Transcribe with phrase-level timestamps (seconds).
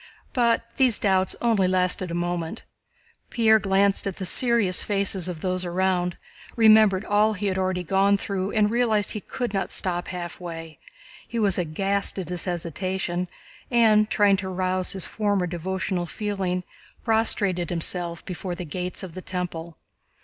[0.33, 2.63] But these doubts only lasted a moment.
[3.29, 6.17] Pierre glanced at the serious faces of those around,
[6.55, 10.79] remembered all he had already gone through, and realized that he could not stop halfway.
[11.27, 13.27] He was aghast at his hesitation
[13.69, 16.63] and, trying to arouse his former devotional feeling,
[17.03, 19.77] prostrated himself before the Gates of the Temple.